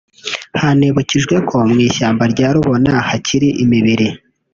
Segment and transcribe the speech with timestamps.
[0.61, 4.07] Hanibukijwe ko mu ishyamba rya Rubona hakiri imibiri